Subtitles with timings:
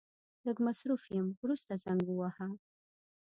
[0.45, 2.47] لږ مصرف يم ورسته زنګ وواهه.